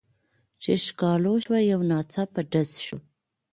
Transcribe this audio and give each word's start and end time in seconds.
څه 0.61 0.71
ښکالو 0.85 1.33
شوه 1.43 1.59
یو 1.71 1.79
ناڅاپه 1.89 2.41
ډز 2.51 2.69
شو. 2.85 2.97